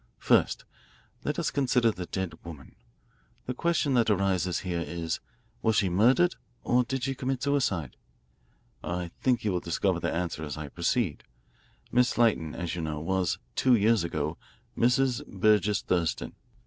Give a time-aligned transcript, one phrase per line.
[0.17, 0.65] "First,
[1.23, 2.75] let us consider the dead woman.
[3.45, 5.19] The question that arises here is,
[5.61, 7.95] Was she murdered or did she commit suicide?
[8.83, 11.23] I think you will discover the answer as I proceed.
[11.91, 14.39] Miss Lytton, as you know, was, two years ago,
[14.75, 15.23] Mrs.
[15.27, 16.33] Burgess Thurston.